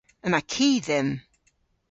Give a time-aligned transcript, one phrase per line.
[0.25, 1.09] Yma ki dhymm.